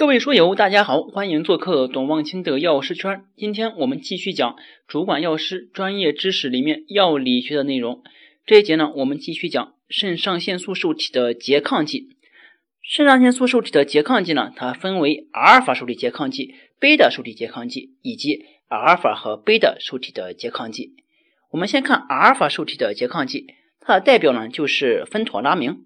[0.00, 3.22] 各位书友，大家好，欢迎做客董望清的药师圈。
[3.36, 4.56] 今天我们继续讲
[4.88, 8.02] 主管药师专业知识里面药理学的内容。
[8.46, 12.16] 这一节呢，我们继续讲肾上腺素受体的拮抗剂。
[12.80, 20.94] 肾上腺素受体的拮抗剂呢，它分为阿尔法受体拮抗剂、贝塔受体拮抗剂以及阿尔法和贝塔受体的拮抗剂。
[21.50, 23.48] 我们先看阿尔法受体的拮抗剂，
[23.80, 25.84] 它的代表呢就是芬妥拉明。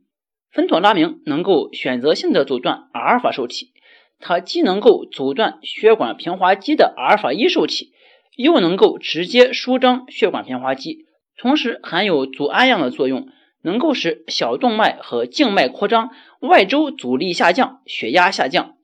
[0.53, 3.73] 芬妥拉明能够选择性的阻断阿尔法受体。
[4.21, 7.93] 它既能够阻断血管平滑肌的阿尔法一受体，
[8.37, 13.29] 又能够直接舒张血管平滑肌，同时含有阻胺样的作用，
[13.63, 16.11] 能够使小动脉和静脉扩张，
[16.41, 18.77] 外周阻力下降，血压下降。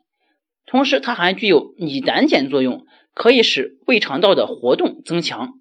[0.66, 5.54] 同时，它还具有拟胆碱作用，可以使胃肠道的活动增强。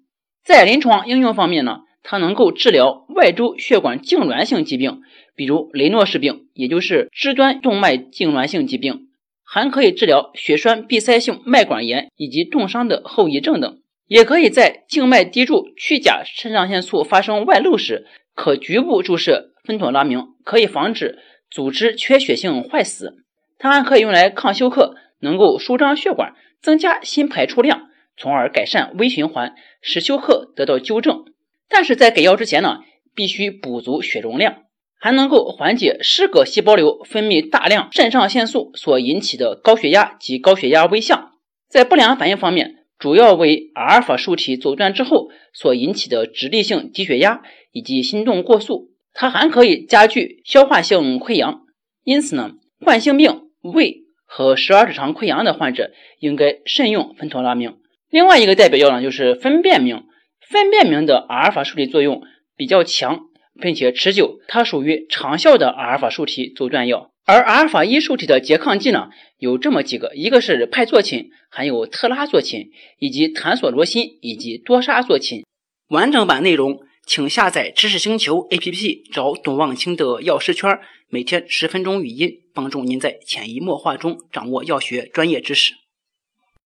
[0.44, 5.02] 在临床应用方面呢，它能够治疗外周血管痉挛性疾病，
[5.34, 9.08] 比如雷诺氏病，也就是肢端动脉痉挛性疾病。
[9.52, 21.18] 还可以治疗血栓闭塞性脉管炎以及冻伤的后遗症等，也可以在静脉滴注去甲肾上腺素发生外漏时，可局部注射芬妥拉明，可以防止
[21.50, 23.24] 组织缺血性坏死。
[23.58, 31.24] 它还可以用来抗休克，能够舒张血管，增加心排出量，从而改善微循环，使休克得到纠正。
[31.68, 32.84] 但是在给药之前呢，
[33.16, 34.62] 必须补足血容量。
[35.00, 41.30] 还能够缓解失格细胞瘤分泌大量肾上腺素所引起的高血压及高血压危象。
[41.68, 47.40] 在不良反应方面，主要为阿尔法受体阻断之后所引起的直立性低血压
[47.72, 48.90] 以及心动过速。
[49.14, 51.62] 它还可以加剧消化性溃疡。
[52.04, 52.52] 因此呢，
[52.84, 57.78] 患性病、胃和十二指肠溃疡的患者应该慎用芬妥拉明。
[58.10, 60.04] 另外一个代表药呢，就是分辨明。
[60.48, 62.22] 分辨明的阿尔法受体作用
[62.56, 63.29] 比较强。
[63.60, 67.10] 并且持久，它属于长效的阿尔法受体阻断药。
[67.26, 75.44] 而阿尔法一受体的拮抗剂呢，有这么几个，一个是派唑嗪，还有特拉唑嗪，以及坦索罗辛以及多沙唑嗪。
[75.88, 85.74] 完整版内容请下载知识星球 APP，找董望清的药师圈，每天十分钟语音，帮助您在潜移默化中掌握药学专业知识。